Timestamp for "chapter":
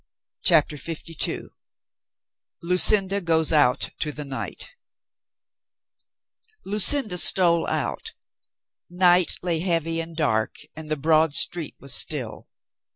0.43-0.77